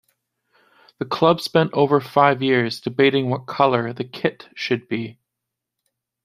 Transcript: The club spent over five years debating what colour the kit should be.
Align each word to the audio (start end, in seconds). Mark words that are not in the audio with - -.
The 0.97 1.05
club 1.05 1.41
spent 1.41 1.73
over 1.75 2.01
five 2.01 2.41
years 2.41 2.81
debating 2.81 3.29
what 3.29 3.45
colour 3.45 3.93
the 3.93 4.03
kit 4.03 4.49
should 4.55 4.87
be. 4.87 5.19